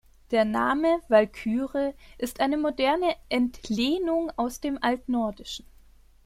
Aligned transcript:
Der 0.31 0.45
Name 0.45 0.87
"Walküre" 1.09 1.93
ist 2.17 2.39
eine 2.39 2.57
moderne 2.57 3.15
Entlehnung 3.29 4.31
aus 4.35 4.59
dem 4.59 4.81
Altnordischen. 4.81 5.67